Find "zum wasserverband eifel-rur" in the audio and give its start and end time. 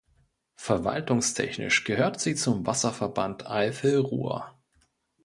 2.33-4.57